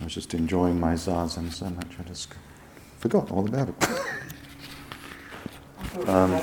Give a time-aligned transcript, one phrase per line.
[0.00, 2.32] I was just enjoying my zazen so much I just
[2.98, 3.88] forgot all about it.
[6.08, 6.40] um,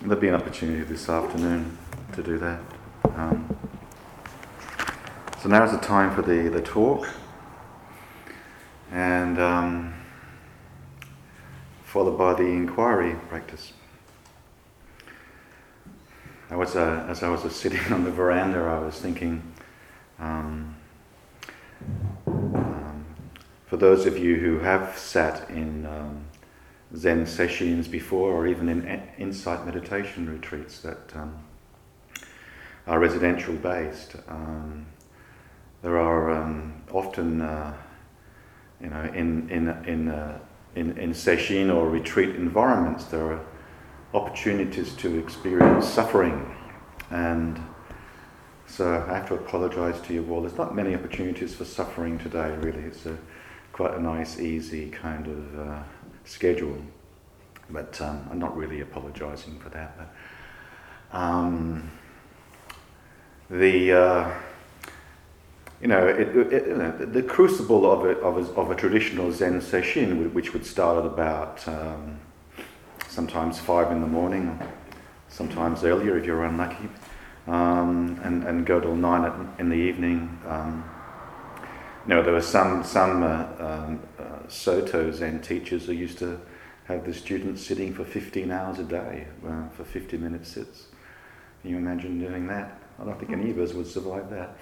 [0.00, 1.76] there'll be an opportunity this afternoon
[2.12, 2.60] to do that.
[3.14, 3.56] Um,
[5.42, 7.06] so now is the time for the, the talk.
[8.90, 9.94] And um,
[11.84, 13.74] followed by the inquiry practice.
[16.48, 19.42] I was, uh, as I was sitting on the veranda, I was thinking,
[20.18, 20.74] um,
[23.82, 26.24] those of you who have sat in um,
[26.94, 31.36] Zen sessions before, or even in insight meditation retreats that um,
[32.86, 34.86] are residential based, um,
[35.82, 37.74] there are um, often, uh,
[38.80, 40.38] you know, in in in, uh,
[40.76, 43.44] in in session or retreat environments, there are
[44.14, 46.54] opportunities to experience suffering,
[47.10, 47.60] and
[48.68, 50.42] so I have to apologise to you all.
[50.42, 52.54] There's not many opportunities for suffering today.
[52.58, 53.18] Really, it's a
[53.72, 55.82] quite a nice, easy kind of uh,
[56.24, 56.76] schedule,
[57.70, 59.96] but um, I'm not really apologising for that.
[59.98, 61.90] But, um,
[63.50, 64.34] the uh,
[65.80, 70.32] you know, it, it, the crucible of, it, of, a, of a traditional Zen session,
[70.32, 72.20] which would start at about um,
[73.08, 74.58] sometimes five in the morning,
[75.28, 76.88] sometimes earlier if you're unlucky,
[77.48, 80.38] um, and, and go till nine in the evening.
[80.46, 80.84] Um,
[82.06, 86.40] you know, there were some, some uh, um, uh, Soto Zen teachers who used to
[86.84, 90.86] have the students sitting for 15 hours a day uh, for 50 minute sits.
[91.60, 92.80] Can you imagine doing that?
[92.98, 94.56] I don't think any of us would survive that.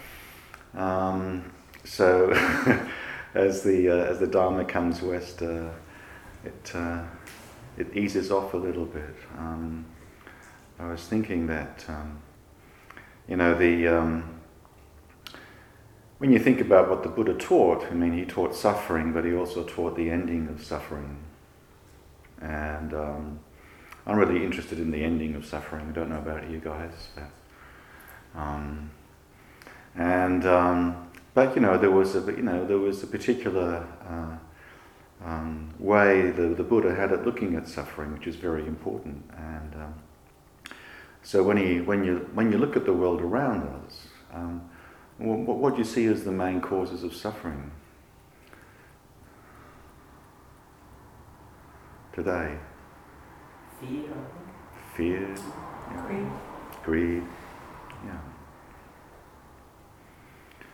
[0.78, 1.50] Um,
[1.84, 2.30] so,
[3.34, 5.70] as the uh, as the Dharma comes west, uh,
[6.44, 7.02] it uh,
[7.78, 9.16] it eases off a little bit.
[9.38, 9.86] Um,
[10.78, 12.20] I was thinking that um,
[13.28, 14.39] you know the um,
[16.20, 19.32] when you think about what the Buddha taught, I mean, he taught suffering, but he
[19.32, 21.16] also taught the ending of suffering.
[22.42, 23.40] And um,
[24.06, 25.88] I'm really interested in the ending of suffering.
[25.88, 28.90] I don't know about you guys, but um,
[29.96, 35.26] and um, but you know there was a you know there was a particular uh,
[35.26, 39.24] um, way the, the Buddha had at looking at suffering, which is very important.
[39.38, 39.94] And um,
[41.22, 44.70] so when he when you when you look at the world around us, um,
[45.20, 47.70] what, what do you see as the main causes of suffering
[52.12, 52.56] today?
[53.80, 54.12] Fear.
[54.96, 55.34] Fear.
[55.90, 56.06] Yeah.
[56.06, 56.26] Greed.
[56.82, 57.22] Greed.
[58.04, 58.18] Yeah.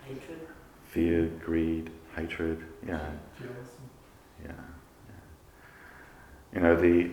[0.05, 0.41] Hatred.
[0.85, 2.65] Fear, greed, hatred.
[2.87, 3.11] Yeah.
[3.39, 3.71] Jealousy.
[4.45, 4.53] Yeah.
[5.09, 6.55] yeah.
[6.55, 7.11] You know, the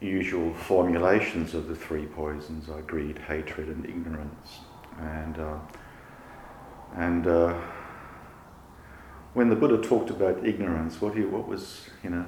[0.00, 4.60] usual formulations of the three poisons are greed, hatred, and ignorance.
[4.98, 5.58] And, uh,
[6.96, 7.60] and uh,
[9.34, 12.24] when the Buddha talked about ignorance, what, he, what was, you know,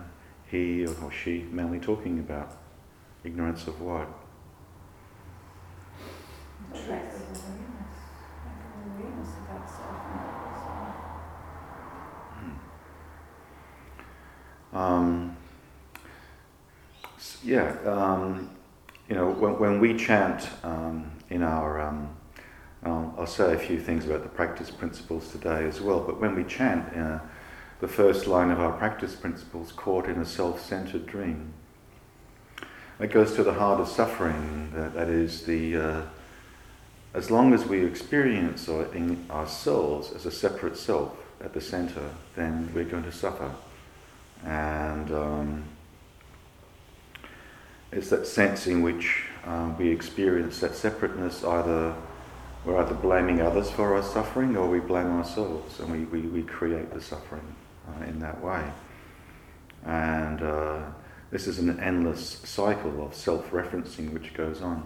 [0.51, 2.57] he or she mainly talking about?
[3.25, 4.09] Ignorance of what?
[14.73, 15.37] Um,
[17.43, 18.51] yeah, um,
[19.09, 21.81] you know, when, when we chant um, in our,
[22.87, 26.37] um, I'll, say a few things about the practice principles today as well, but when
[26.37, 27.19] we chant, uh,
[27.81, 31.53] the first line of our practice principles, caught in a self centered dream,
[33.01, 35.77] it goes to the heart of suffering, that, that is the.
[35.77, 36.03] Uh,
[37.15, 38.87] as long as we experience our,
[39.31, 43.51] ourselves as a separate self at the center, then we're going to suffer.
[44.45, 45.65] And um,
[47.91, 51.95] it's that sense in which um, we experience that separateness either
[52.67, 56.43] we're either blaming others for our suffering or we blame ourselves and we, we, we
[56.43, 57.55] create the suffering
[57.89, 58.63] uh, in that way.
[59.85, 60.81] And uh,
[61.31, 64.83] this is an endless cycle of self referencing which goes on.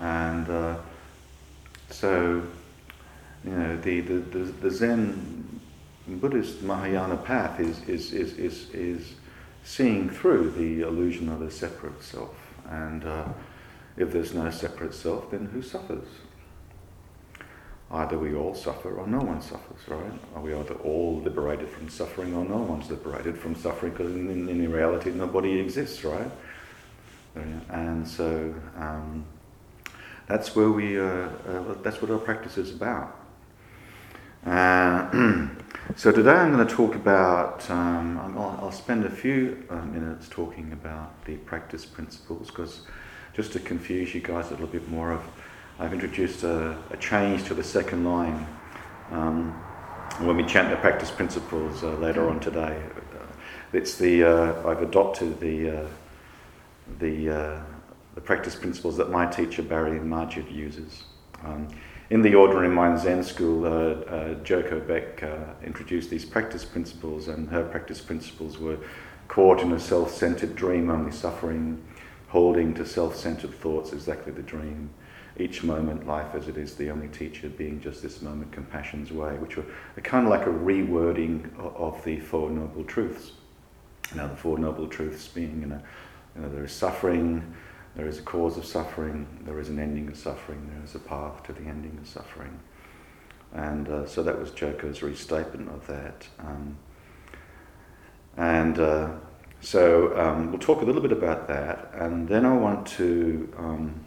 [0.00, 0.76] And uh,
[1.90, 2.42] so,
[3.44, 5.60] you know, the, the, the, the Zen
[6.08, 9.14] Buddhist Mahayana path is, is, is, is, is
[9.62, 12.34] seeing through the illusion of a separate self.
[12.68, 13.28] And uh,
[13.96, 16.08] if there's no separate self, then who suffers?
[17.94, 20.12] Either we all suffer or no one suffers, right?
[20.34, 24.28] Are we either all liberated from suffering or no one's liberated from suffering because in,
[24.28, 26.30] in, in reality nobody exists, right?
[27.70, 29.24] And so um,
[30.26, 33.16] that's where we, uh, uh, that's what our practice is about.
[34.44, 35.48] Uh,
[35.96, 40.28] So today I'm going to talk about, um, I'll, I'll, spend a few uh, minutes
[40.28, 42.80] talking about the practice principles because
[43.34, 45.28] just to confuse you guys a little bit more, I've,
[45.76, 48.46] I've introduced a, a change to the second line.
[49.10, 49.50] Um,
[50.20, 52.80] when we chant the practice principles uh, later on today.
[52.96, 53.26] Uh,
[53.72, 55.86] it's the uh, I've adopted the uh,
[57.00, 57.60] the uh,
[58.14, 61.02] the practice principles that my teacher Barry Magid uses.
[61.44, 61.66] Um,
[62.10, 65.24] in the Ordinary Mind Zen School, uh, Joko Beck
[65.64, 68.78] introduced these practice principles, and her practice principles were
[69.26, 71.82] caught in a self-centered dream, only suffering,
[72.28, 74.90] holding to self-centered thoughts, exactly the dream
[75.38, 79.36] each moment, life as it is, the only teacher being just this moment, compassion's way,
[79.38, 79.64] which are,
[80.02, 83.32] kind of like a rewording of, of, the Four Noble Truths.
[84.14, 85.80] Now, the Four Noble Truths being, you know,
[86.36, 87.54] you know, there is suffering,
[87.96, 91.00] there is a cause of suffering, there is an ending of suffering, there is a
[91.00, 92.58] path to the ending of suffering.
[93.52, 96.26] And uh, so that was Joko's restatement of that.
[96.40, 96.76] Um,
[98.36, 99.10] and uh,
[99.60, 103.52] so um, we'll talk a little bit about that, and then I want to.
[103.58, 104.04] Um,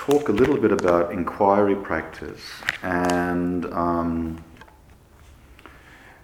[0.00, 2.40] talk a little bit about inquiry practice.
[2.82, 4.42] And um,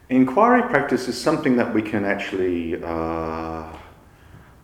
[0.08, 3.66] inquiry practice is something that we can actually, uh,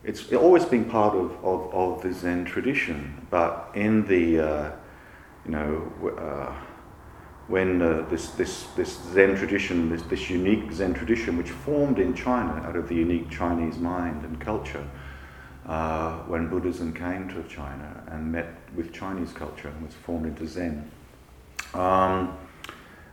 [0.03, 4.73] it's always been part of, of, of, the Zen tradition, but in the, uh,
[5.45, 6.55] you know, uh,
[7.49, 12.15] when uh, this, this, this Zen tradition, this, this unique Zen tradition, which formed in
[12.15, 14.89] China out of the unique Chinese mind and culture,
[15.67, 20.47] uh, when Buddhism came to China and met with Chinese culture and was formed into
[20.47, 20.91] Zen.
[21.75, 22.37] Um,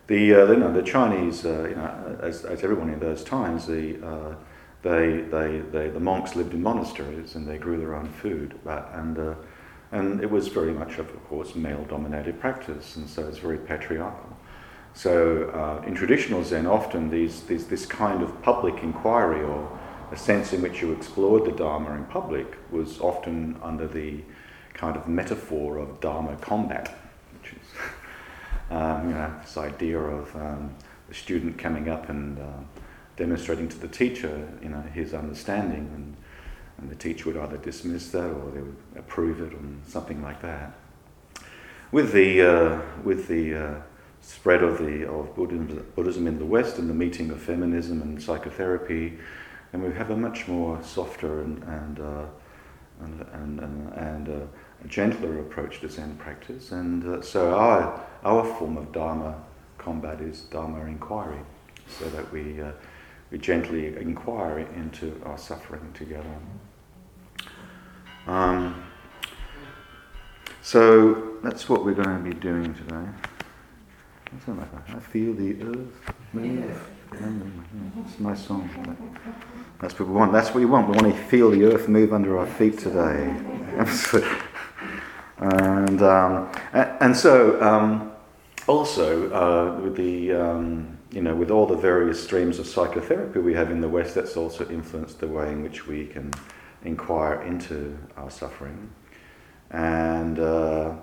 [0.06, 4.04] the, uh, the, the Chinese, uh, you know, as, as everyone in those times, the,
[4.04, 4.34] uh,
[4.82, 8.58] they, they, they, the monks lived in monasteries and they grew their own food.
[8.64, 9.34] But, and, uh,
[9.92, 14.36] and it was very much, of course, male dominated practice, and so it's very patriarchal.
[14.92, 19.78] So, uh, in traditional Zen, often these, these, this kind of public inquiry or
[20.10, 24.20] a sense in which you explored the Dharma in public was often under the
[24.74, 26.96] kind of metaphor of Dharma combat,
[27.34, 27.68] which is
[28.70, 30.74] um, you know, this idea of um,
[31.08, 32.42] the student coming up and uh,
[33.16, 36.16] demonstrating to the teacher you know, his understanding, and,
[36.78, 40.40] and the teacher would either dismiss that or they would approve it or something like
[40.42, 40.72] that.
[41.92, 43.74] With the, uh, with the uh,
[44.22, 48.22] spread of, the, of Buddhism, Buddhism in the West and the meeting of feminism and
[48.22, 49.18] psychotherapy,
[49.72, 52.26] and we have a much more softer and and uh,
[53.00, 56.72] and, and, and, and uh, gentler approach to Zen practice.
[56.72, 59.42] And uh, so our our form of Dharma
[59.78, 61.40] combat is Dharma inquiry,
[61.86, 62.72] so that we uh,
[63.30, 66.34] we gently inquire into our suffering together.
[68.26, 68.84] Um,
[70.62, 73.06] so that's what we're going to be doing today.
[74.94, 76.80] I feel the earth move.
[77.12, 78.68] It's a nice song.
[79.80, 80.32] That's what we want.
[80.32, 80.88] That's what we want.
[80.88, 83.34] We want to feel the earth move under our feet today.
[85.38, 88.12] and um, and so um,
[88.66, 93.54] also uh, with the um, you know with all the various streams of psychotherapy we
[93.54, 96.30] have in the West, that's also influenced the way in which we can
[96.84, 98.90] inquire into our suffering.
[99.70, 100.96] And uh,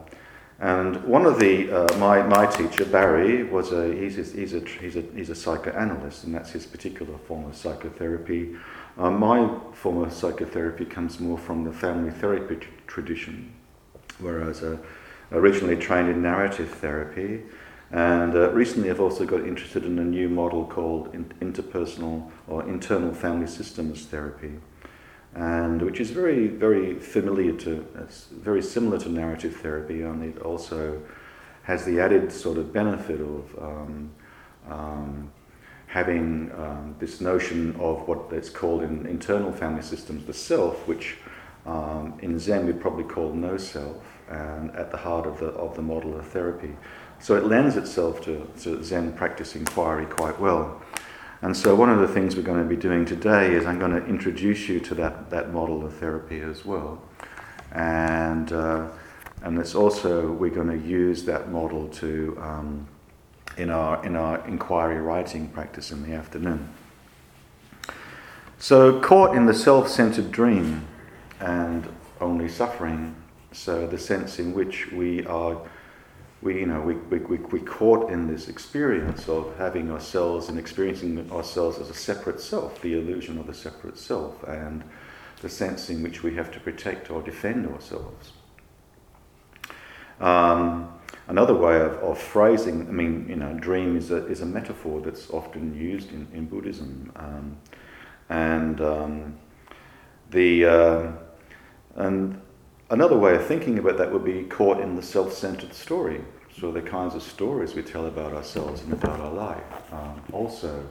[0.60, 4.60] and one of the uh, my my teacher Barry was a he's a, he's a
[4.60, 8.56] he's a he's a psychoanalyst, and that's his particular form of psychotherapy.
[8.98, 13.54] Uh, my form of psychotherapy comes more from the family therapy t- tradition,
[14.20, 14.78] whereas uh,
[15.32, 17.44] originally trained in narrative therapy,
[17.92, 22.68] and uh, recently I've also got interested in a new model called in- interpersonal or
[22.68, 24.54] internal family systems therapy
[25.38, 27.86] and which is very, very familiar to,
[28.32, 31.00] very similar to narrative therapy, only it also
[31.62, 34.10] has the added sort of benefit of um,
[34.68, 35.32] um,
[35.86, 41.18] having um, this notion of what it's called in internal family systems the self, which
[41.68, 45.76] um, in Zen we probably call no self, and at the heart of the, of
[45.76, 46.76] the model of therapy.
[47.20, 50.82] So it lends itself to, to Zen practice inquiry quite well.
[51.42, 53.92] And so, one of the things we're going to be doing today is I'm going
[53.92, 57.00] to introduce you to that, that model of therapy as well.
[57.72, 58.88] And, uh,
[59.44, 62.88] and it's also, we're going to use that model to, um,
[63.56, 66.70] in, our, in our inquiry writing practice in the afternoon.
[68.58, 70.88] So, caught in the self centered dream
[71.40, 71.88] and
[72.20, 73.16] only suffering,
[73.52, 75.62] so the sense in which we are
[76.42, 80.60] we, you know, we, we, we, we caught in this experience of having ourselves and
[80.60, 84.84] experiencing ourselves as a separate self, the illusion of a separate self, and
[85.42, 88.34] the sense in which we have to protect or defend ourselves.
[90.20, 90.94] Um,
[91.28, 95.02] another way of, of phrasing, I mean, you know, dream is a, is a metaphor
[95.02, 97.12] that's often used in, in Buddhism.
[97.16, 97.58] Um,
[98.30, 99.38] and um,
[100.32, 101.12] the, uh,
[101.96, 102.42] and
[102.90, 106.22] Another way of thinking about that would be caught in the self centered story.
[106.60, 110.88] So the kinds of stories we tell about ourselves and about our life um, also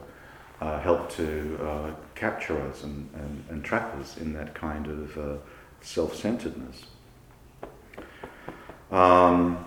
[0.61, 5.17] uh, help to uh, capture us and, and, and, trap us in that kind of
[5.17, 5.37] uh,
[5.81, 6.83] self-centeredness.
[8.91, 9.65] Um,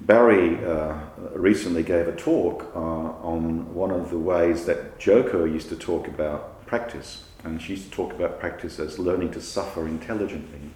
[0.00, 0.98] Barry uh,
[1.34, 6.06] recently gave a talk uh, on one of the ways that Joko used to talk
[6.06, 10.72] about practice, and she used to talk about practice as learning to suffer intelligently.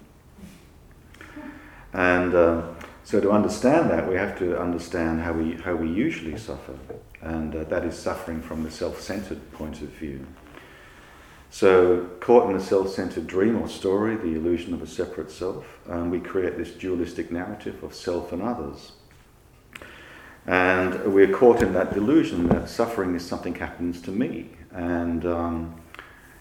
[1.93, 2.63] And uh,
[3.03, 6.73] so, to understand that, we have to understand how we how we usually suffer,
[7.21, 10.25] and uh, that is suffering from the self-centered point of view.
[11.51, 15.65] So, caught in the self centered dream or story, the illusion of a separate self,
[15.87, 18.93] um, we create this dualistic narrative of self and others.
[20.47, 24.49] And we're caught in that delusion that suffering is something happens to me.
[24.71, 25.79] And um,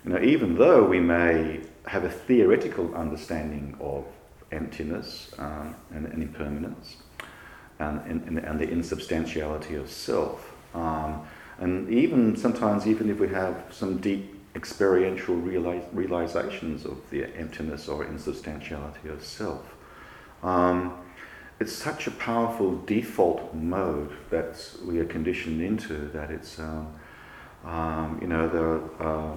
[0.04, 4.06] you know, even though we may have a theoretical understanding of
[4.52, 6.96] emptiness um, and, and, impermanence
[7.78, 11.26] and, and, and, the insubstantiality of self, um,
[11.58, 17.88] and even sometimes, even if we have some deep experiential realize, realizations of the emptiness
[17.88, 19.74] or insubstantiality of self.
[20.42, 20.98] Um,
[21.60, 26.92] it's such a powerful default mode that we are conditioned into that it's, um,
[27.64, 29.36] um, you know, the, uh,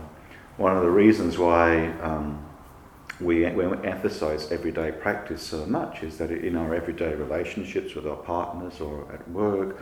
[0.58, 2.44] one of the reasons why um,
[3.20, 8.18] we, we emphasize everyday practice so much is that in our everyday relationships with our
[8.18, 9.82] partners or at work,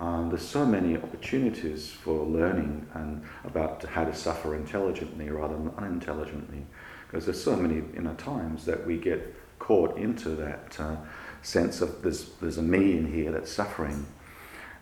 [0.00, 5.70] um, there's so many opportunities for learning and about how to suffer intelligently rather than
[5.78, 6.66] unintelligently,
[7.06, 10.76] because there's so many you know, times that we get caught into that.
[10.80, 10.96] Uh,
[11.42, 14.06] sense of there's, there's a me in here that's suffering.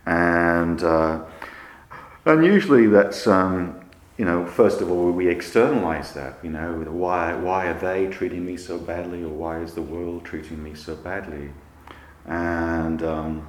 [0.07, 1.25] And, uh,
[2.25, 3.81] and usually that's, um,
[4.21, 8.45] you know, first of all, we externalize that, you know, why, why are they treating
[8.45, 11.49] me so badly or why is the world treating me so badly?
[12.27, 13.49] And, um,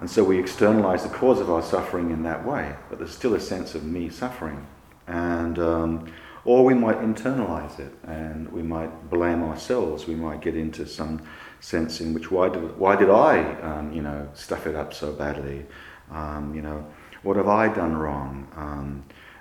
[0.00, 3.36] and so we externalize the cause of our suffering in that way, but there's still
[3.36, 4.66] a sense of me suffering.
[5.06, 6.12] And, um,
[6.44, 10.08] or we might internalize it and we might blame ourselves.
[10.08, 11.22] We might get into some
[11.60, 15.12] sense in which why did, why did I, um, you know, stuff it up so
[15.12, 15.64] badly?
[16.10, 16.84] Um, you know,
[17.22, 18.48] what have I done wrong?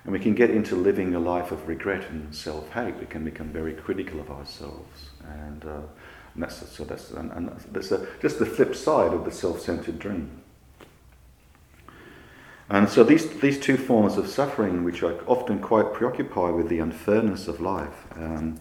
[0.08, 2.96] And we can get into living a life of regret and self-hate.
[2.96, 5.82] We can become very critical of ourselves, and, uh,
[6.34, 10.00] and that's so that's and, and that's a, just the flip side of the self-centered
[10.00, 10.32] dream.
[12.70, 16.80] And so these these two forms of suffering, which are often quite preoccupied with the
[16.80, 18.06] unfairness of life.
[18.16, 18.60] Um,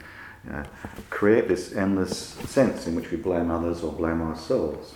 [0.53, 0.65] uh,
[1.11, 4.95] create this endless sense in which we blame others or blame ourselves.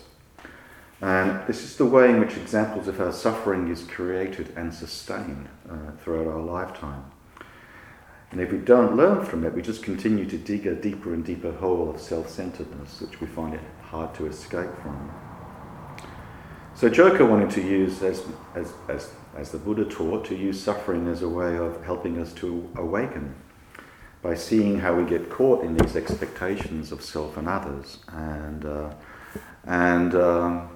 [1.00, 5.48] And this is the way in which examples of how suffering is created and sustained
[5.68, 7.04] uh, throughout our lifetime.
[8.30, 11.24] And if we don't learn from it, we just continue to dig a deeper and
[11.24, 15.10] deeper hole of self centeredness, which we find it hard to escape from.
[16.74, 18.22] So Joko wanted to use, as,
[18.54, 22.32] as, as, as the Buddha taught, to use suffering as a way of helping us
[22.34, 23.34] to awaken
[24.22, 27.98] by seeing how we get caught in these expectations of self and others.
[28.08, 28.94] And, uh,
[29.64, 30.68] and, um,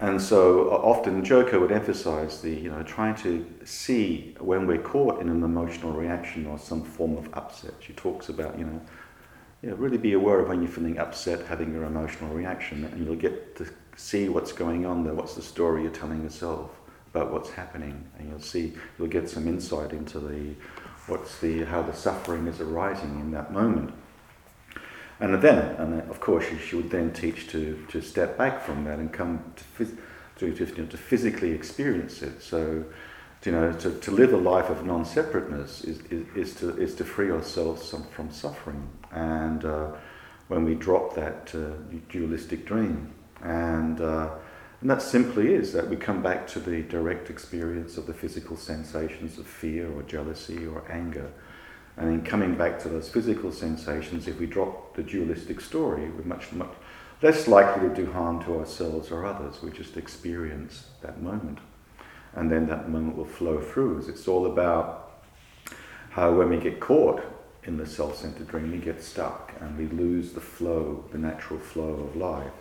[0.00, 4.82] and so uh, often Joko would emphasize the, you know, trying to see when we're
[4.82, 7.74] caught in an emotional reaction or some form of upset.
[7.80, 8.80] She talks about, you know,
[9.62, 13.06] you know, really be aware of when you're feeling upset, having your emotional reaction, and
[13.06, 16.70] you'll get to see what's going on there, what's the story you're telling yourself
[17.14, 20.54] about what's happening, and you'll see, you'll get some insight into the
[21.06, 23.94] what's the how the suffering is arising in that moment.
[25.20, 28.98] And then, and of course, she would then teach to, to step back from that
[28.98, 29.86] and come to,
[30.38, 32.42] to, to, you know, to physically experience it.
[32.42, 32.84] So,
[33.44, 37.04] you know, to, to live a life of non-separateness is, is, is, to, is to
[37.04, 38.88] free ourselves from suffering.
[39.12, 39.92] And uh,
[40.48, 41.76] when we drop that uh,
[42.10, 44.30] dualistic dream, and uh,
[44.80, 48.56] and that simply is that we come back to the direct experience of the physical
[48.56, 51.30] sensations of fear or jealousy or anger.
[51.96, 56.24] And in coming back to those physical sensations, if we drop the dualistic story, we're
[56.24, 56.72] much, much
[57.22, 59.62] less likely to do harm to ourselves or others.
[59.62, 61.58] We just experience that moment.
[62.34, 64.04] And then that moment will flow through.
[64.08, 65.22] It's all about
[66.10, 67.22] how when we get caught
[67.64, 71.58] in the self centered dream, we get stuck and we lose the flow, the natural
[71.58, 72.52] flow of life.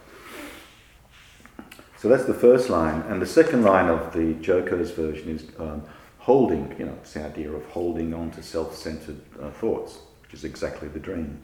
[1.97, 3.01] So that's the first line.
[3.09, 5.83] And the second line of the Joko's version is um,
[6.25, 10.34] holding, you know, it's the idea of holding on to self centered uh, thoughts, which
[10.34, 11.39] is exactly the dream.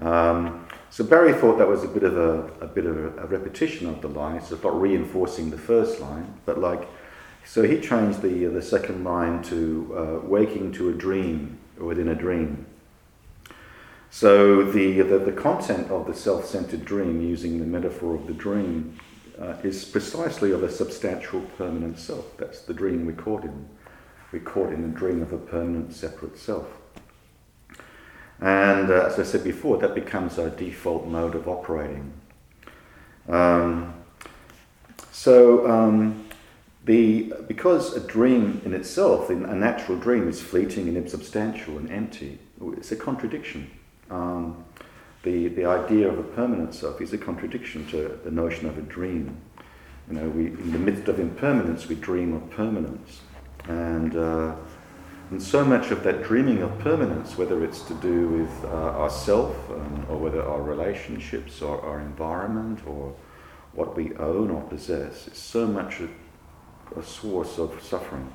[0.00, 3.86] Um, so Barry thought that was a bit of a, a bit of a, repetition
[3.86, 4.36] of the line.
[4.36, 6.88] It's not reinforcing the first line, but like,
[7.44, 12.14] so he changed the the second line to uh, waking to a dream within a
[12.14, 12.64] dream.
[14.08, 18.98] So the, the, the content of the self-centered dream, using the metaphor of the dream,
[19.38, 22.36] uh, is precisely of a substantial permanent self.
[22.38, 23.68] That's the dream we're caught in.
[24.32, 26.66] We're caught in a dream of a permanent separate self.
[28.40, 32.12] And uh, as I said before, that becomes our default mode of operating.
[33.28, 33.94] Um,
[35.12, 36.26] so, um,
[36.84, 42.38] the, because a dream in itself, a natural dream, is fleeting and insubstantial and empty,
[42.72, 43.70] it's a contradiction.
[44.10, 44.64] Um,
[45.22, 48.82] the, the idea of a permanent self is a contradiction to the notion of a
[48.82, 49.36] dream.
[50.08, 53.20] You know, we, in the midst of impermanence, we dream of permanence.
[53.68, 54.54] And, uh,
[55.30, 59.56] and so much of that dreaming of permanence, whether it's to do with uh, ourself
[59.70, 63.14] um, or whether our relationships or our environment or
[63.72, 68.32] what we own or possess, is so much a, a source of suffering.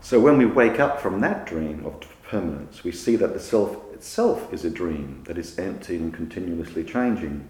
[0.00, 3.76] So when we wake up from that dream of permanence, we see that the self
[3.92, 7.48] itself is a dream that is empty and continuously changing,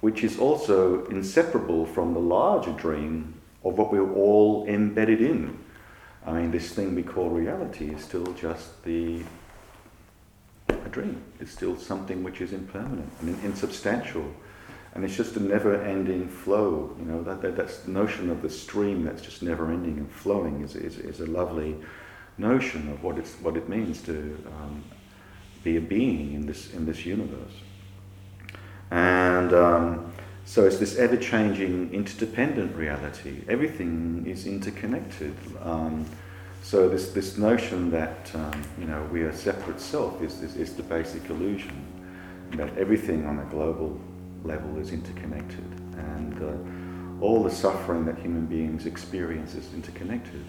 [0.00, 5.58] which is also inseparable from the larger dream of what we're all embedded in.
[6.26, 9.22] I mean, this thing we call reality is still just the
[10.68, 11.22] a dream.
[11.40, 14.24] It's still something which is impermanent and insubstantial.
[14.94, 16.94] And it's just a never-ending flow.
[16.98, 20.76] You know, that, that that's notion of the stream that's just never-ending and flowing is,
[20.76, 21.76] is, is a lovely
[22.38, 24.12] notion of what, it's, what it means to
[24.46, 24.84] um,
[25.64, 27.52] be a being in this, in this universe.
[28.90, 30.12] And um,
[30.44, 33.42] so it's this ever changing, interdependent reality.
[33.48, 35.34] Everything is interconnected.
[35.62, 36.04] Um,
[36.62, 40.74] so this, this notion that um, you know we are separate self is, is, is,
[40.74, 41.86] the basic illusion
[42.52, 44.00] that everything on a global
[44.44, 45.64] level is interconnected
[45.96, 50.44] and uh, all the suffering that human beings experience is interconnected.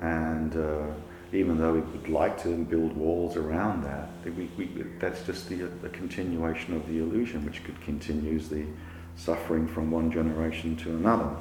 [0.00, 0.86] And uh,
[1.32, 4.66] even though we would like to build walls around that, we, we,
[4.98, 8.66] that's just the, the continuation of the illusion, which continues the
[9.16, 11.36] suffering from one generation to another.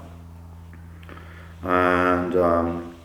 [1.63, 2.95] And um,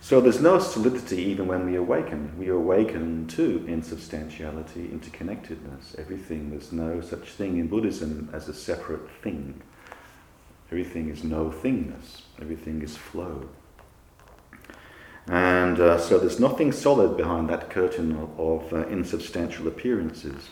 [0.00, 2.32] so there's no solidity even when we awaken.
[2.38, 6.50] We awaken to insubstantiality, interconnectedness, everything.
[6.50, 9.60] There's no such thing in Buddhism as a separate thing.
[10.70, 13.48] Everything is no thingness, everything is flow.
[15.28, 20.50] And uh, so there's nothing solid behind that curtain of, of uh, insubstantial appearances.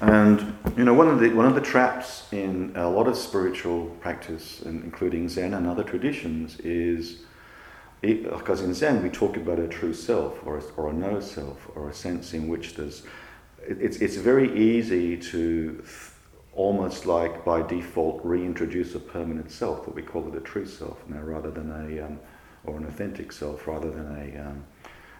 [0.00, 3.86] And you know, one of the one of the traps in a lot of spiritual
[4.00, 7.20] practice, including Zen and other traditions, is
[8.00, 11.68] because in Zen we talk about a true self or a, or a no self
[11.74, 13.02] or a sense in which there's
[13.62, 15.82] it's it's very easy to
[16.52, 21.06] almost like by default reintroduce a permanent self, but we call it a true self
[21.08, 22.18] now rather than a um,
[22.64, 24.64] or an authentic self rather than a um,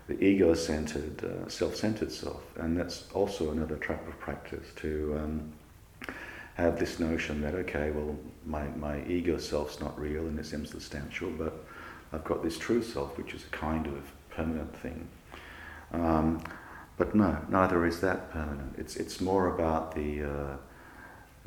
[0.07, 5.53] the ego-centered, uh, self-centered self, and that's also another trap of practice to um,
[6.55, 11.31] have this notion that okay, well, my my ego self's not real and it's insubstantial,
[11.31, 11.65] but
[12.13, 15.09] I've got this true self, which is a kind of permanent thing.
[15.93, 16.43] Um,
[16.97, 18.75] but no, neither is that permanent.
[18.79, 20.57] It's it's more about the uh,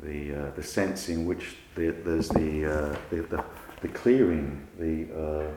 [0.00, 3.44] the uh, the sense in which the, there's the, uh, the, the
[3.80, 5.50] the clearing, the uh,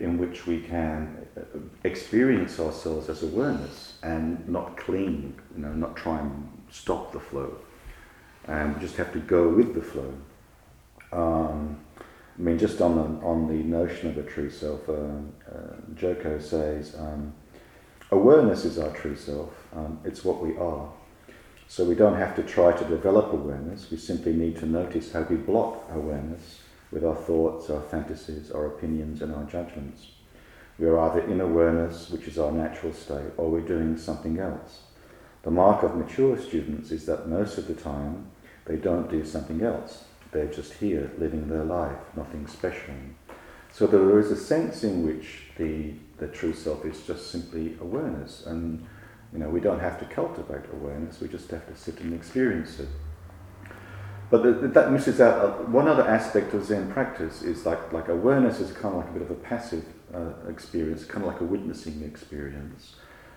[0.00, 5.96] in which we can uh, experience ourselves as awareness and not cling, you know, not
[5.96, 7.54] try and stop the flow.
[8.46, 10.14] And we just have to go with the flow.
[11.12, 15.76] Um, I mean, just on the, on the notion of a true self, uh, uh,
[15.94, 17.34] Joko says, um,
[18.10, 20.88] awareness is our true self, um, it's what we are.
[21.68, 25.22] So we don't have to try to develop awareness, we simply need to notice how
[25.22, 30.08] we block awareness with our thoughts, our fantasies, our opinions, and our judgments.
[30.78, 34.82] We are either in awareness, which is our natural state, or we're doing something else.
[35.42, 38.30] The mark of mature students is that most of the time
[38.64, 40.04] they don't do something else.
[40.32, 42.94] They're just here, living their life, nothing special.
[43.72, 48.46] So there is a sense in which the, the true self is just simply awareness.
[48.46, 48.86] And
[49.32, 52.80] you know, we don't have to cultivate awareness, we just have to sit and experience
[52.80, 52.88] it.
[54.30, 58.08] But the, that misses out uh, one other aspect of Zen practice is like, like
[58.08, 61.40] awareness is kind of like a bit of a passive uh, experience, kind of like
[61.40, 62.94] a witnessing experience.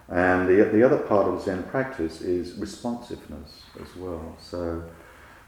[0.07, 4.37] And the, the other part of Zen practice is responsiveness as well.
[4.39, 4.83] So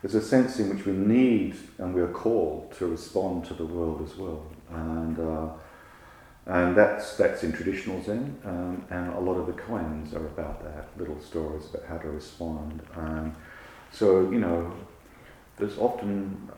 [0.01, 3.65] there's a sense in which we need and we are called to respond to the
[3.65, 4.47] world as well.
[4.71, 5.49] And, uh,
[6.47, 10.63] and that's, that's in traditional Zen, um, and a lot of the koans are about
[10.63, 12.81] that, little stories about how to respond.
[12.95, 13.35] Um,
[13.91, 14.71] so, you know,
[15.57, 16.49] there's often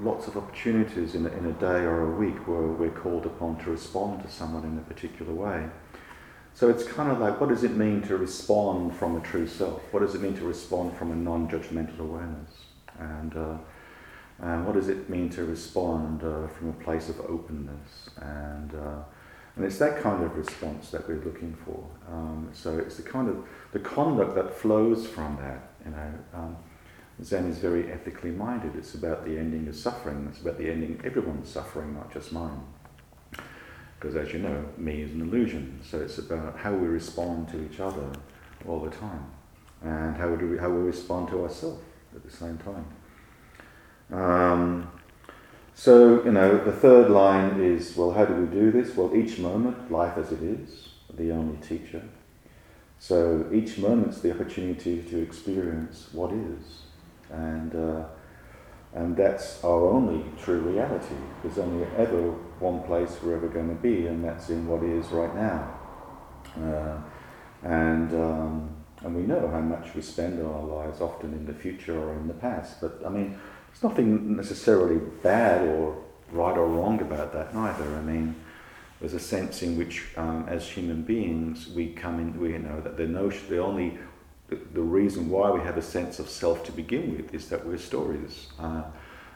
[0.00, 3.56] lots of opportunities in a, in a day or a week where we're called upon
[3.64, 5.68] to respond to someone in a particular way.
[6.54, 9.82] So it's kind of like, what does it mean to respond from a true self?
[9.92, 12.50] What does it mean to respond from a non-judgmental awareness?
[12.98, 13.58] And uh,
[14.40, 18.10] And what does it mean to respond uh, from a place of openness?
[18.20, 19.02] And, uh,
[19.54, 21.84] and it's that kind of response that we're looking for.
[22.10, 25.70] Um, so it's the kind of the conduct that flows from that.
[25.84, 26.56] You know, um,
[27.22, 28.74] Zen is very ethically minded.
[28.76, 30.26] It's about the ending of suffering.
[30.30, 32.60] It's about the ending of everyone's suffering, not just mine.
[33.98, 35.80] Because as you know, me is an illusion.
[35.88, 38.10] So it's about how we respond to each other
[38.66, 39.26] all the time,
[39.82, 41.82] and how do we how we respond to ourselves
[42.14, 42.86] at the same time.
[44.12, 44.90] Um,
[45.74, 48.96] so you know, the third line is well, how do we do this?
[48.96, 52.02] Well, each moment, life as it is, the only teacher.
[52.98, 56.82] So each moment's the opportunity to experience what is,
[57.32, 58.04] and uh,
[58.94, 61.14] and that's our only true reality.
[61.42, 65.06] There's only ever one place we're ever going to be, and that's in what is
[65.08, 65.80] right now.
[66.56, 66.98] Uh,
[67.62, 71.98] and um, and we know how much we spend our lives often in the future
[71.98, 72.80] or in the past.
[72.80, 73.38] But I mean,
[73.70, 77.96] there's nothing necessarily bad or right or wrong about that neither.
[77.96, 78.34] I mean,
[79.00, 82.38] there's a sense in which, um, as human beings, we come in.
[82.38, 83.98] We know that the notion, the only
[84.72, 87.78] the, reason why we have a sense of self to begin with is that we're
[87.78, 88.48] stories.
[88.58, 88.82] Uh,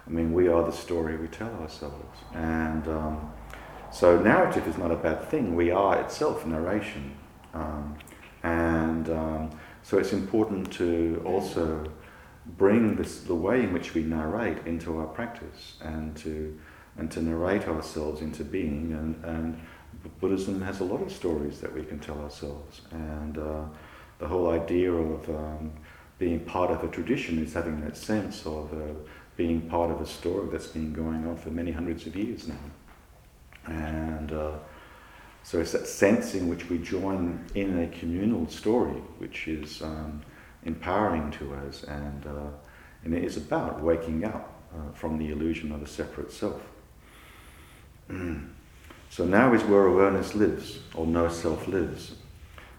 [0.06, 2.18] I mean, we are the story we tell ourselves.
[2.34, 3.32] And um,
[3.90, 5.56] so narrative is not a bad thing.
[5.56, 7.16] We are itself narration.
[7.54, 7.96] Um,
[8.42, 9.50] and um,
[9.82, 11.84] so it's important to also
[12.58, 16.56] bring this, the way in which we narrate into our practice and to,
[16.96, 18.92] and to narrate ourselves into being.
[18.92, 19.60] And, and
[20.20, 22.82] Buddhism has a lot of stories that we can tell ourselves.
[22.92, 23.64] And uh,
[24.18, 25.72] the whole idea of um,
[26.18, 28.94] being part of a tradition is having that sense of uh,
[29.36, 32.54] being part of a story that's been going on for many hundreds of years now.
[33.66, 34.52] And uh,
[35.42, 40.22] so it's that sense in which we join in a communal story, which is um,
[40.64, 42.50] empowering to us, and, uh,
[43.04, 46.60] and it is about waking up uh, from the illusion of a separate self.
[49.10, 52.16] so now is where awareness lives, or no self lives.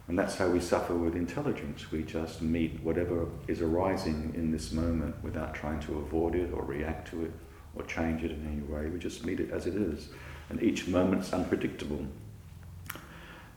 [0.07, 1.91] And that's how we suffer with intelligence.
[1.91, 6.63] We just meet whatever is arising in this moment without trying to avoid it or
[6.63, 7.31] react to it
[7.75, 8.89] or change it in any way.
[8.89, 10.07] We just meet it as it is.
[10.49, 12.05] And each moment's unpredictable.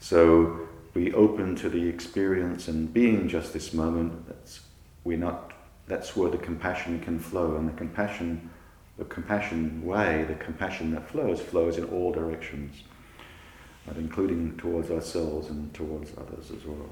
[0.01, 4.27] So we open to the experience and being just this moment.
[4.27, 4.61] That's
[5.05, 5.53] we're not.
[5.87, 8.51] That's where the compassion can flow, and the compassion,
[8.99, 12.83] the compassion way, the compassion that flows, flows in all directions
[13.97, 16.91] including towards ourselves and towards others as well.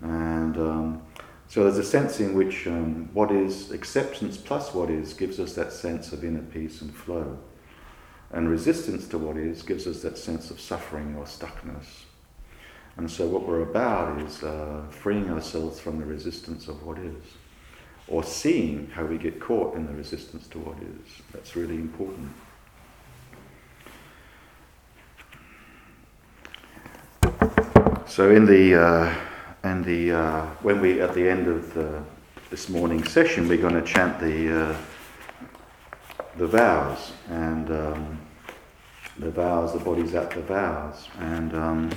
[0.00, 1.02] And um,
[1.48, 5.52] so there's a sense in which um, what is acceptance plus what is gives us
[5.54, 7.38] that sense of inner peace and flow.
[8.30, 12.04] And resistance to what is gives us that sense of suffering or stuckness.
[12.96, 17.22] And so what we're about is uh, freeing ourselves from the resistance of what is,
[18.08, 21.22] or seeing how we get caught in the resistance to what is.
[21.32, 22.30] That's really important.
[28.12, 29.14] So in the uh,
[29.62, 32.02] and the uh, when we at the end of the,
[32.50, 34.76] this morning's session, we're going to chant the uh,
[36.36, 38.20] the vows and um,
[39.18, 39.72] the vows.
[39.72, 41.90] The Bodhisattva vows, and um,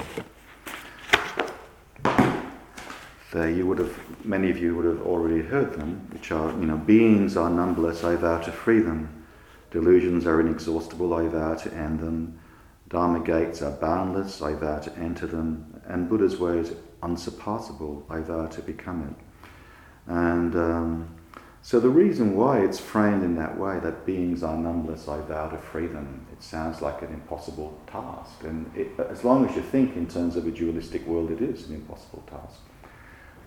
[3.33, 6.65] they, you would have many of you would have already heard them, which are you
[6.65, 8.05] know beings are numberless.
[8.05, 9.25] I vow to free them.
[9.69, 11.13] Delusions are inexhaustible.
[11.13, 12.39] I vow to end them.
[12.87, 14.41] Dharma gates are boundless.
[14.41, 18.05] I vow to enter them and Buddha's way is unsurpassable.
[18.09, 20.11] I vow to become it.
[20.11, 21.15] And um,
[21.61, 25.49] so the reason why it's framed in that way, that beings are numberless, I vow
[25.49, 28.43] to free them, it sounds like an impossible task.
[28.43, 31.67] And it, as long as you think in terms of a dualistic world, it is
[31.67, 32.59] an impossible task.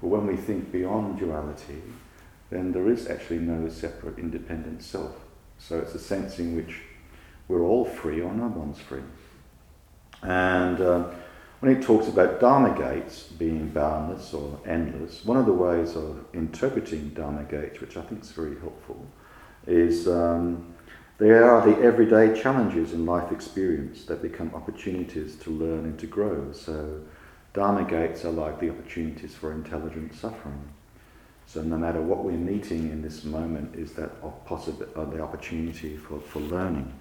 [0.01, 1.83] But when we think beyond duality,
[2.51, 5.15] then there is actually no separate independent self.
[5.59, 6.81] So it's a sense in which
[7.47, 9.03] we're all free or no one's free.
[10.23, 11.11] And uh,
[11.61, 16.25] when he talks about Dharma gates being boundless or endless, one of the ways of
[16.33, 19.05] interpreting Dharma gates, which I think is very helpful,
[19.67, 20.75] is um,
[21.19, 26.07] they are the everyday challenges in life experience that become opportunities to learn and to
[26.07, 26.53] grow.
[26.53, 27.01] So,
[27.55, 30.69] Dharma gates are like the opportunities for intelligent suffering.
[31.47, 34.11] So, no matter what we're meeting in this moment, is that
[34.45, 36.93] possible, uh, the opportunity for, for learning.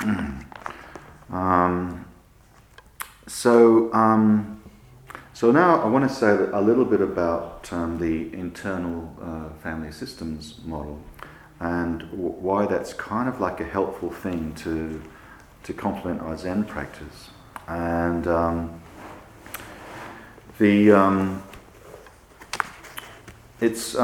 [1.30, 2.06] um,
[3.26, 4.62] so, um,
[5.32, 9.92] so now I want to say a little bit about um, the internal uh, family
[9.92, 11.00] systems model
[11.60, 15.02] and w- why that's kind of like a helpful thing to
[15.64, 17.30] to complement our Zen practice.
[17.66, 18.80] And um,
[20.58, 21.42] the um,
[23.60, 23.96] it's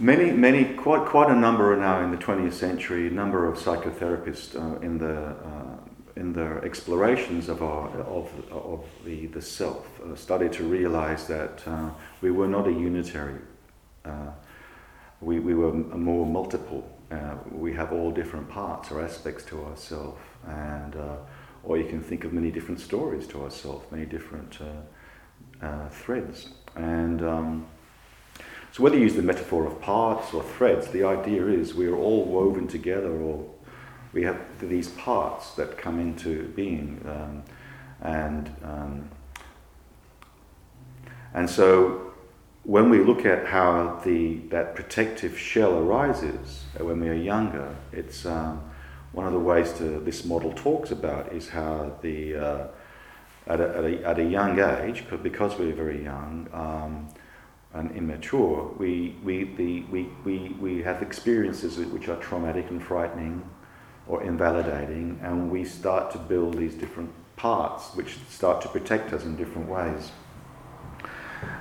[0.00, 3.58] Many, many, quite, quite a number are now in the 20th century, a number of
[3.58, 5.76] psychotherapists uh, in the uh,
[6.16, 11.62] in their explorations of our of, of the the self uh, started to realize that
[11.66, 11.90] uh,
[12.22, 13.40] we were not a unitary.
[14.06, 14.30] Uh,
[15.20, 16.82] we, we were more multiple.
[17.10, 20.96] Uh, we have all different parts or aspects to ourselves, and
[21.62, 24.58] or you can think of many different stories to ourselves, many different
[25.90, 27.22] threads, and.
[27.22, 27.66] Um,
[28.72, 31.96] so whether you use the metaphor of parts or threads, the idea is we are
[31.96, 33.44] all woven together, or
[34.12, 37.42] we have these parts that come into being, um,
[38.00, 39.10] and um,
[41.34, 42.12] and so
[42.64, 48.24] when we look at how the that protective shell arises when we are younger, it's
[48.24, 48.62] um,
[49.12, 52.66] one of the ways to this model talks about is how the uh,
[53.46, 57.08] at, a, at, a, at a young age, because we're very young um,
[57.72, 63.48] and immature, we, we, the, we, we, we have experiences which are traumatic and frightening
[64.08, 69.24] or invalidating, and we start to build these different parts which start to protect us
[69.24, 70.10] in different ways.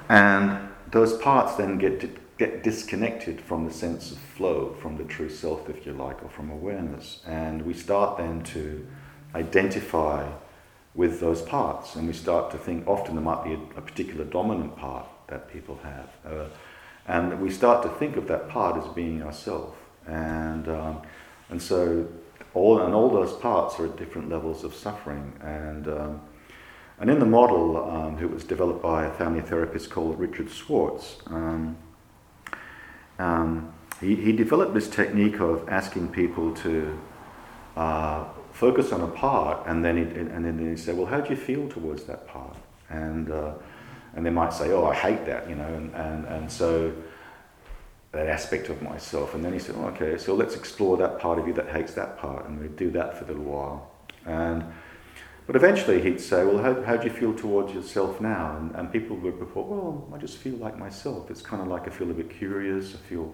[0.10, 5.30] And those parts then get, get disconnected from the sense of flow, from the true
[5.30, 7.22] self, if you like, or from awareness.
[7.28, 8.88] And we start then to
[9.36, 10.28] identify
[10.96, 14.26] with those parts, and we start to think often there might be a, a particular
[14.26, 16.10] dominant part that people have.
[16.26, 16.46] Uh,
[17.08, 19.76] and we start to think of that part as being ourself.
[20.08, 21.02] And, um,
[21.50, 22.08] and so
[22.54, 25.34] all, and all those parts are at different levels of suffering.
[25.42, 26.22] And, um,
[27.00, 31.18] and in the model, um, it was developed by a family therapist called Richard Schwartz,
[31.28, 31.78] um,
[33.20, 36.98] um, he, he developed this technique of asking people to
[37.76, 41.30] uh, focus on a part, and then he, and then he said, "Well, how do
[41.30, 42.56] you feel towards that part?"
[42.90, 43.54] And uh,
[44.16, 46.94] and they might say, "Oh, I hate that," you know, and, and, and so
[48.12, 49.36] that aspect of myself.
[49.36, 51.94] And then he said, oh, "Okay, so let's explore that part of you that hates
[51.94, 53.92] that part," and we do that for a little while.
[54.26, 54.64] And
[55.50, 58.92] but eventually he'd say, "Well, how, how do you feel towards yourself now?" And, and
[58.92, 61.32] people would report, "Well, I just feel like myself.
[61.32, 62.94] It's kind of like I feel a bit curious.
[62.94, 63.34] I feel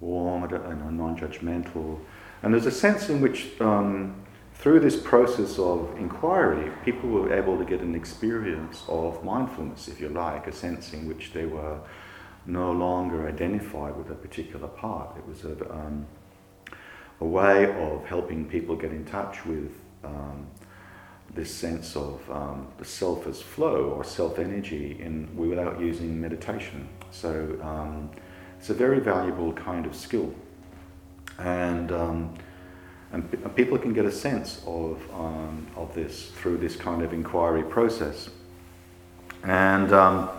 [0.00, 0.44] warm.
[0.44, 1.98] I don't know, non-judgmental."
[2.42, 4.14] And there's a sense in which um,
[4.58, 10.00] through this process of inquiry, people were able to get an experience of mindfulness, if
[10.00, 11.78] you like, a sense in which they were
[12.46, 15.16] no longer identified with a particular part.
[15.18, 16.06] It was a, um,
[17.20, 19.72] a way of helping people get in touch with
[20.04, 20.46] um,
[21.34, 26.88] this sense of um, the self as flow or self energy in, without using meditation.
[27.10, 28.10] So um,
[28.58, 30.34] it's a very valuable kind of skill.
[31.38, 32.34] And um,
[33.12, 37.02] and, p- and people can get a sense of, um, of this through this kind
[37.02, 38.30] of inquiry process.
[39.44, 40.30] And um,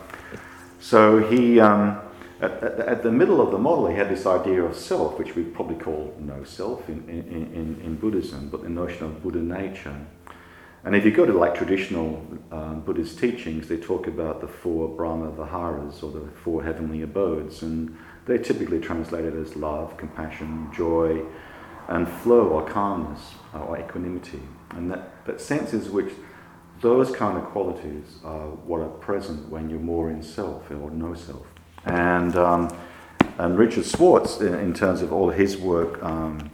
[0.79, 1.99] so he, um,
[2.41, 5.35] at, at, at, the middle of the model, he had this idea of self, which
[5.35, 9.39] we probably call no self in, in, in, in Buddhism, but the notion of Buddha
[9.39, 9.95] nature.
[10.83, 14.87] And if you go to like traditional um, Buddhist teachings, they talk about the four
[14.87, 21.23] Brahma Viharas or the four heavenly abodes, and they're typically translated as love, compassion, joy,
[21.87, 24.41] and flow or calmness or equanimity.
[24.71, 26.11] And that, that senses which
[26.81, 31.15] those kind of qualities are what are present when you're more in self or no
[31.15, 31.45] self.
[31.85, 32.69] And, um,
[33.37, 36.51] and Richard Schwartz, in, in, terms of all his work um,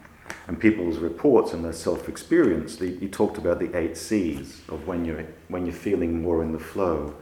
[0.48, 5.04] and people's reports and their self experience, he, talked about the eight C's of when
[5.04, 7.16] you're, when you're feeling more in the flow.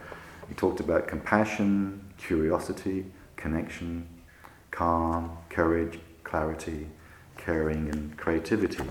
[0.48, 4.06] He talked about compassion, curiosity, connection,
[4.70, 6.86] calm, courage, clarity,
[7.44, 8.84] caring and creativity.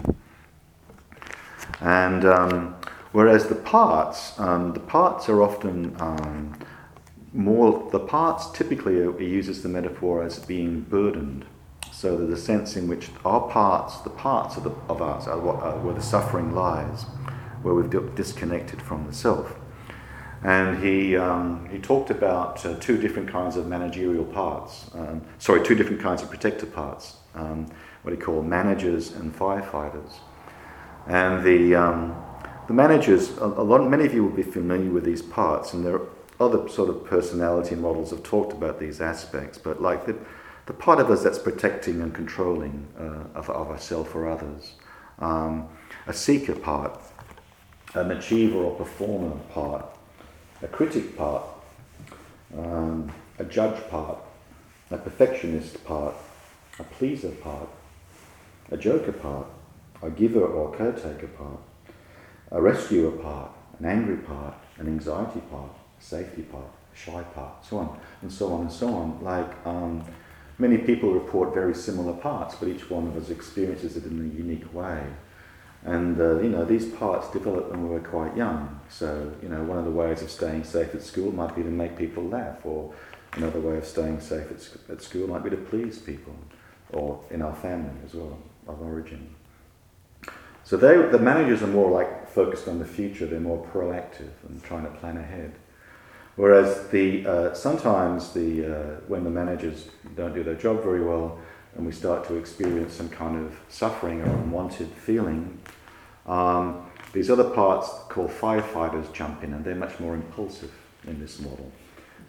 [1.79, 2.75] And um,
[3.11, 6.59] whereas the parts, um, the parts are often um,
[7.33, 11.45] more, the parts typically he uses the metaphor as being burdened.
[11.91, 15.83] So a sense in which our parts, the parts of, the, of us, are, what,
[15.83, 17.03] where the suffering lies,
[17.61, 19.55] where we've disconnected from the self.
[20.43, 25.63] And he, um, he talked about uh, two different kinds of managerial parts, um, sorry,
[25.63, 27.17] two different kinds of protective parts.
[27.35, 27.67] Um,
[28.03, 30.13] what he called managers and firefighters.
[31.07, 32.15] And the, um,
[32.67, 35.85] the managers, a, a, lot, many of you will be familiar with these parts, and
[35.85, 36.07] there are
[36.39, 40.15] other sort of personality models have talked about these aspects, but like the,
[40.65, 44.73] the part of us that's protecting and controlling uh, of, of ourselves or others,
[45.19, 45.67] um,
[46.07, 46.99] a seeker part,
[47.93, 49.85] an achiever or performer part,
[50.61, 51.43] a critic part,
[52.57, 54.17] um, a judge part,
[54.89, 56.15] a perfectionist part,
[56.79, 57.67] a pleaser part,
[58.71, 59.47] a joker part,
[60.01, 61.59] a giver or caretaker part,
[62.51, 67.63] a rescuer part, an angry part, an anxiety part, a safety part, a shy part,
[67.65, 69.21] so on and so on and so on.
[69.21, 70.03] Like um,
[70.57, 74.37] many people report very similar parts, but each one of us experiences it in a
[74.37, 75.03] unique way.
[75.83, 78.79] And uh, you know, these parts develop when we were quite young.
[78.89, 81.69] So you know, one of the ways of staying safe at school might be to
[81.69, 82.93] make people laugh, or
[83.33, 86.35] another way of staying safe at, sc- at school might be to please people,
[86.91, 89.35] or in our family as well of origin.
[90.63, 93.25] So they, the managers are more like focused on the future.
[93.25, 95.53] They're more proactive and trying to plan ahead.
[96.35, 101.39] Whereas the uh, sometimes the uh, when the managers don't do their job very well,
[101.75, 105.59] and we start to experience some kind of suffering or unwanted feeling,
[106.25, 110.71] um, these other parts called firefighters jump in, and they're much more impulsive
[111.05, 111.69] in this model.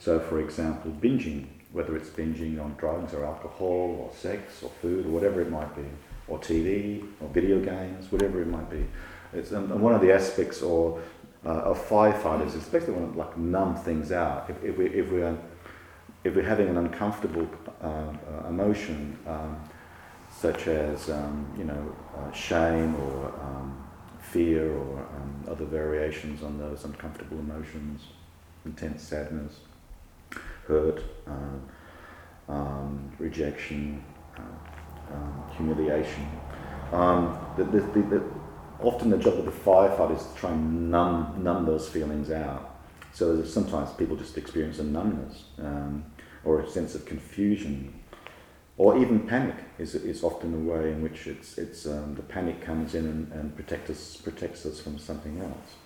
[0.01, 5.07] So, for example, binging, whether it's binging on drugs or alcohol or sex or food
[5.07, 5.85] or whatever it might be,
[6.33, 8.87] or TV or video games, whatever it might be.
[9.35, 11.01] It's, and, one of the aspects or
[11.45, 14.49] uh, of firefighters, especially when like numb things out.
[14.49, 15.37] If, if, we, if, we're,
[16.25, 17.47] if we're having an uncomfortable
[17.83, 19.63] uh, uh, emotion, um,
[20.35, 23.87] such as um, you know uh, shame or um,
[24.21, 28.01] fear or um, other variations on those uncomfortable emotions,
[28.65, 29.61] intense sadness,
[30.67, 31.59] hurt, uh,
[35.15, 36.27] um, uh, um, humiliation.
[37.57, 38.23] the, the, the,
[38.81, 42.81] often the job of the firefighter is to try and numb, numb those feelings out.
[43.13, 46.05] So sometimes people just experience a numbness um,
[46.45, 48.01] or a sense of confusion,
[48.79, 52.63] or even panic is, is often a way in which it's, it's, um, the panic
[52.63, 55.77] comes in and, and protects, us, protects us from something else.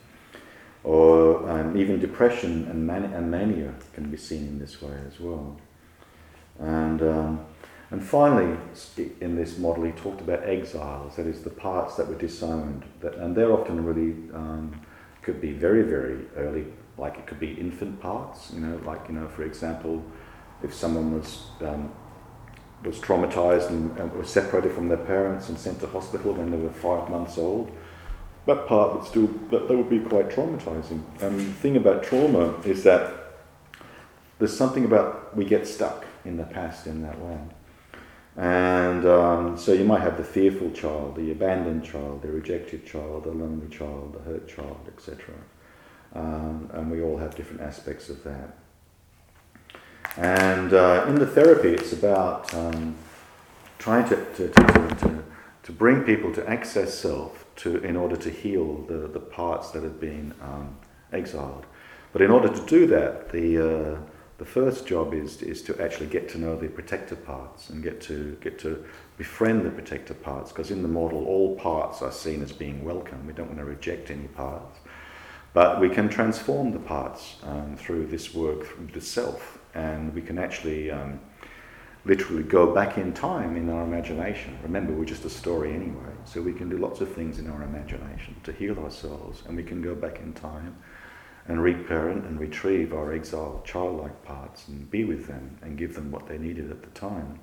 [0.84, 5.18] Or um, even depression and, man- and mania can be seen in this way as
[5.18, 5.60] well.
[6.60, 7.44] And um,
[7.90, 8.58] and finally,
[9.20, 12.84] in this model, he talked about exiles, that is, the parts that were disowned.
[13.00, 14.80] That, and they're often really, um,
[15.22, 16.66] could be very, very early,
[16.98, 20.04] like it could be infant parts, you know, like, you know, for example,
[20.64, 21.92] if someone was, um,
[22.84, 26.56] was traumatized and, and was separated from their parents and sent to hospital when they
[26.56, 27.70] were five months old,
[28.46, 31.02] that part would still, that, that would be quite traumatizing.
[31.20, 33.12] And the thing about trauma is that
[34.38, 37.38] there's something about we get stuck in the past in that way.
[38.36, 43.24] And um, so you might have the fearful child, the abandoned child, the rejected child,
[43.24, 45.34] the lonely child, the hurt child, etc.
[46.14, 48.58] Um, and we all have different aspects of that.
[50.18, 52.96] And uh, in the therapy, it's about um,
[53.78, 55.24] trying to, to, to,
[55.62, 59.82] to, bring people to access self to, in order to heal the, the parts that
[59.82, 60.76] have been um,
[61.12, 61.66] exiled.
[62.12, 63.98] But in order to do that, the, uh,
[64.38, 68.00] the first job is, is to actually get to know the protector parts and get
[68.02, 68.84] to, get to
[69.16, 73.26] befriend the protector parts, because in the model, all parts are seen as being welcome.
[73.26, 74.78] We don't want to reject any parts.
[75.54, 80.20] But we can transform the parts um, through this work, through the self, and we
[80.20, 81.18] can actually um,
[82.04, 84.58] literally go back in time in our imagination.
[84.62, 87.62] Remember, we're just a story anyway, so we can do lots of things in our
[87.62, 90.76] imagination to heal ourselves, and we can go back in time
[91.48, 96.10] and reparent and retrieve our exiled childlike parts and be with them and give them
[96.10, 97.38] what they needed at the time.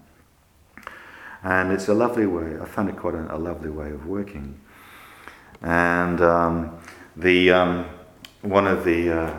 [1.43, 4.59] And it's a lovely way, I found it quite a, a lovely way of working.
[5.61, 6.77] And um,
[7.15, 7.85] the, um,
[8.41, 9.37] one of the, uh,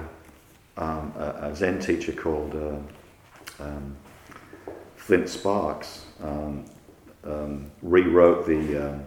[0.77, 3.97] um, a, a, Zen teacher called uh, um,
[4.97, 6.65] Flint Sparks um,
[7.25, 9.05] um, rewrote the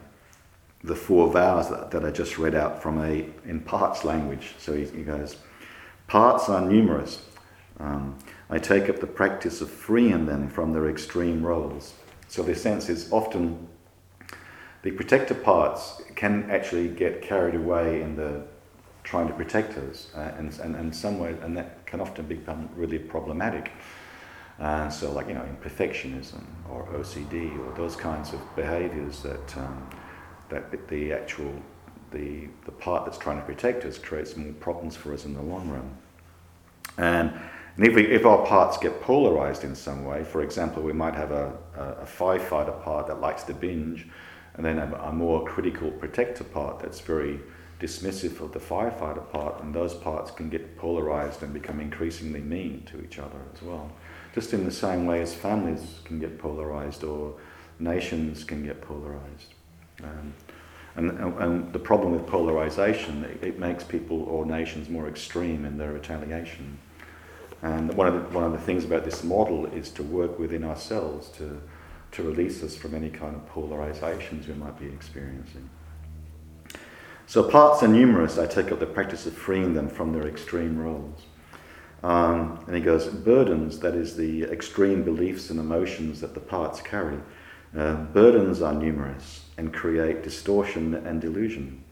[0.83, 4.55] the four vows that, that, I just read out from a in parts language.
[4.57, 5.37] So he, he goes,
[6.07, 7.21] Parts are numerous.
[7.79, 8.17] Um,
[8.49, 11.93] I take up the practice of freeing them from their extreme roles.
[12.29, 13.67] So the sense is often
[14.83, 18.43] the protector parts can actually get carried away in the
[19.03, 22.69] trying to protect us, uh, and, and, and some way, and that can often become
[22.75, 23.71] really problematic.
[24.59, 29.57] And so, like you know, in perfectionism or OCD or those kinds of behaviours that
[29.57, 29.89] um,
[30.49, 31.53] that the actual
[32.11, 35.41] the, the part that's trying to protect us creates more problems for us in the
[35.41, 35.97] long run.
[36.97, 37.33] And,
[37.75, 41.13] and if, we, if our parts get polarized in some way, for example, we might
[41.13, 44.07] have a, a, a firefighter part that likes to binge,
[44.55, 47.39] and then a, a more critical protector part that's very
[47.79, 52.83] dismissive of the firefighter part, and those parts can get polarized and become increasingly mean
[52.87, 53.91] to each other as well.
[54.33, 57.35] Just in the same way as families can get polarized or
[57.79, 59.53] nations can get polarized.
[60.03, 60.33] Um,
[60.97, 65.77] and, and the problem with polarization, it, it, makes people or nations more extreme in
[65.77, 66.79] their retaliation.
[67.61, 70.63] And one of, the, one of the things about this model is to work within
[70.63, 71.61] ourselves to,
[72.13, 75.69] to release us from any kind of polarizations we might be experiencing.
[77.27, 78.39] So parts are numerous.
[78.39, 81.21] I take up the practice of freeing them from their extreme roles.
[82.01, 86.81] Um, and he goes, burdens, that is the extreme beliefs and emotions that the parts
[86.81, 87.19] carry,
[87.75, 91.83] uh, burdens are numerous and create distortion and delusion.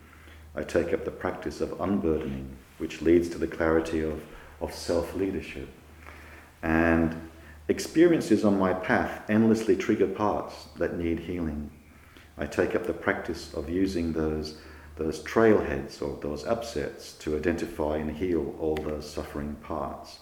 [0.56, 4.22] I take up the practice of unburdening, which leads to the clarity of,
[4.62, 5.68] of self leadership.
[6.64, 7.30] And
[7.68, 11.72] experiences on my path endlessly trigger parts that need healing.
[12.38, 14.58] I take up the practice of using those,
[14.98, 20.20] those trailheads or those upsets to identify and heal all those suffering parts.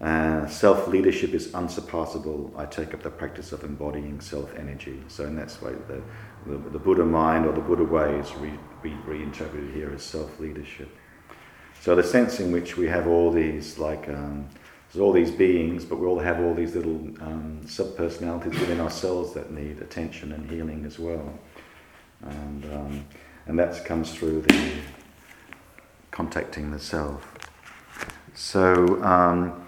[0.00, 2.52] Uh, self leadership is unsurpassable.
[2.56, 5.02] I take up the practice of embodying self energy.
[5.08, 6.02] So, in that way, the,
[6.50, 10.38] the, the, Buddha mind or the Buddha way is re, re, reinterpreted here as self
[10.38, 10.90] leadership.
[11.80, 14.46] So, the sense in which we have all these, like, um,
[14.92, 18.80] there's all these beings, but we all have all these little um, sub personalities within
[18.80, 21.38] ourselves that need attention and healing as well.
[22.22, 23.06] And, um,
[23.46, 24.72] and that comes through the
[26.10, 27.32] contacting the self.
[28.34, 29.65] So, um,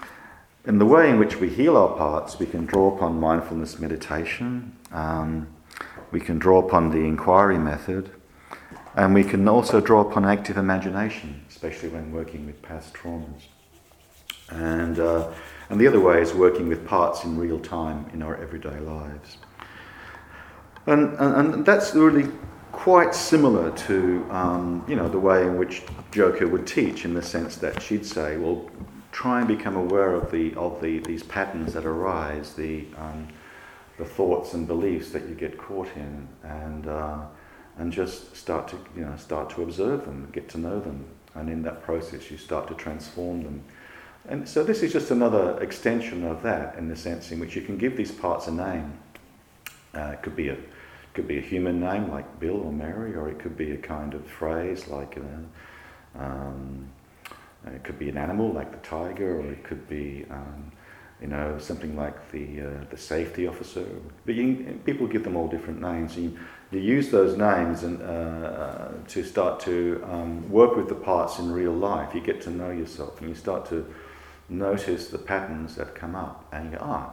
[0.68, 4.76] in the way in which we heal our parts, we can draw upon mindfulness meditation,
[4.92, 5.48] um,
[6.10, 8.10] we can draw upon the inquiry method,
[8.94, 13.44] and we can also draw upon active imagination, especially when working with past traumas.
[14.50, 15.32] And, uh,
[15.70, 19.38] and the other way is working with parts in real time in our everyday lives.
[20.86, 22.30] And, and, and that's really
[22.72, 27.22] quite similar to um, you know the way in which Joko would teach, in the
[27.22, 28.70] sense that she'd say, well,
[29.18, 33.26] try and become aware of the of the these patterns that arise, the um,
[33.96, 37.22] the thoughts and beliefs that you get caught in, and uh,
[37.78, 41.04] and just start to you know start to observe them, get to know them,
[41.34, 43.60] and in that process you start to transform them.
[44.28, 47.62] And so this is just another extension of that, in the sense in which you
[47.62, 48.92] can give these parts a name.
[49.96, 50.56] Uh, it could be a
[51.14, 54.14] could be a human name like Bill or Mary, or it could be a kind
[54.14, 55.18] of phrase like.
[55.18, 56.88] Uh, um,
[57.66, 60.72] uh, it could be an animal like the tiger, or it could be, um,
[61.20, 63.84] you know, something like the uh, the safety officer.
[64.26, 66.16] But you, people give them all different names.
[66.16, 66.36] You,
[66.70, 71.50] you use those names and uh, to start to um, work with the parts in
[71.50, 72.14] real life.
[72.14, 73.84] You get to know yourself, and you start to
[74.48, 77.12] notice the patterns that come up, and you go, ah.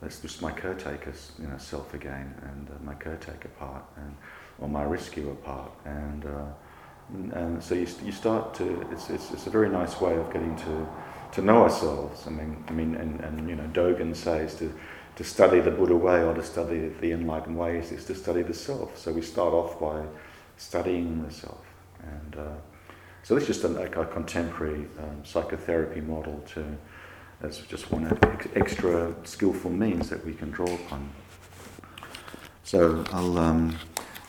[0.00, 4.16] That's just my caretaker's, you know, self again, and uh, my caretaker part, and
[4.58, 6.46] or my rescuer part, and uh,
[7.32, 10.56] and so you, you start to, it's, it's, it's a very nice way of getting
[10.56, 10.88] to,
[11.32, 12.26] to know ourselves.
[12.26, 14.72] I mean, I mean and, and you know, Dogen says to,
[15.16, 18.54] to study the Buddha way or to study the enlightened ways is to study the
[18.54, 18.96] self.
[18.96, 20.04] So we start off by
[20.56, 21.64] studying the self.
[22.02, 22.54] And uh,
[23.22, 26.64] so this is just a, like a contemporary um, psychotherapy model to,
[27.42, 28.18] as just one
[28.54, 31.10] extra skillful means that we can draw upon.
[32.64, 33.38] So I'll.
[33.38, 33.76] Um,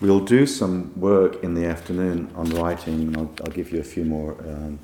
[0.04, 4.04] We'll do some work in the afternoon on writing, I'll, I'll give you a few
[4.04, 4.78] more um,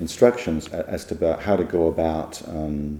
[0.00, 2.98] instructions as to about how to go about um,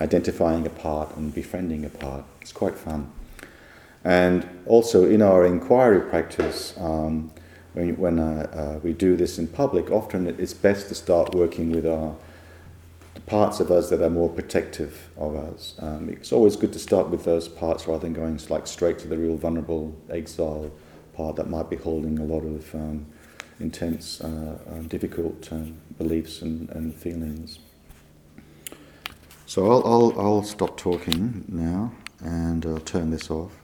[0.00, 2.24] identifying a part and befriending a part.
[2.40, 3.12] It's quite fun.
[4.02, 7.30] And also in our inquiry practice, um,
[7.74, 11.70] when, when uh, uh, we do this in public, often it's best to start working
[11.70, 12.16] with our
[13.30, 15.76] parts of us that are more protective of us.
[15.78, 19.08] Um, it's always good to start with those parts rather than going like straight to
[19.08, 20.72] the real vulnerable exile
[21.14, 23.06] part that might be holding a lot of um,
[23.60, 27.60] intense, uh, uh, difficult um, beliefs and, and feelings.
[29.46, 31.92] So I'll, I'll, I'll stop talking now
[32.24, 33.59] and I'll turn this off.